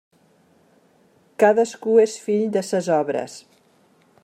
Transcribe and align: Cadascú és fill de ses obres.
Cadascú 1.43 1.93
és 2.05 2.17
fill 2.29 2.49
de 2.57 2.65
ses 2.71 2.91
obres. 2.97 3.37